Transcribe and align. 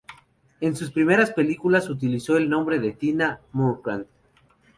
En 0.61 0.75
sus 0.75 0.89
primeras 0.89 1.29
películas 1.29 1.87
utilizó 1.87 2.35
el 2.35 2.49
nombre 2.49 2.79
de 2.79 2.93
Tina 2.93 3.39
Marquand. 3.53 4.07